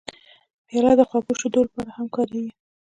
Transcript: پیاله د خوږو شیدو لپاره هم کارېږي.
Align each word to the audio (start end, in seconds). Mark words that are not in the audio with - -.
پیاله 0.67 0.93
د 0.99 1.01
خوږو 1.09 1.33
شیدو 1.39 1.59
لپاره 1.67 1.89
هم 1.97 2.05
کارېږي. 2.15 2.51